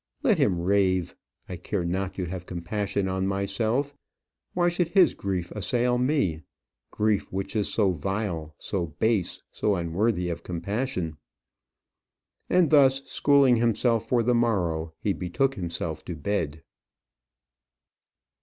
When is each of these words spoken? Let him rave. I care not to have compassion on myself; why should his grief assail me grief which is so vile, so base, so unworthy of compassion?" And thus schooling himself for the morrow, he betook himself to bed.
Let 0.23 0.39
him 0.39 0.59
rave. 0.61 1.13
I 1.47 1.57
care 1.57 1.85
not 1.85 2.15
to 2.15 2.25
have 2.25 2.47
compassion 2.47 3.07
on 3.07 3.27
myself; 3.27 3.93
why 4.55 4.67
should 4.67 4.87
his 4.87 5.13
grief 5.13 5.51
assail 5.51 5.99
me 5.99 6.41
grief 6.89 7.31
which 7.31 7.55
is 7.55 7.71
so 7.71 7.91
vile, 7.91 8.55
so 8.57 8.87
base, 8.87 9.43
so 9.51 9.75
unworthy 9.75 10.29
of 10.29 10.41
compassion?" 10.41 11.17
And 12.49 12.71
thus 12.71 13.03
schooling 13.05 13.57
himself 13.57 14.09
for 14.09 14.23
the 14.23 14.33
morrow, 14.33 14.95
he 14.97 15.13
betook 15.13 15.53
himself 15.53 16.03
to 16.05 16.15
bed. 16.15 16.63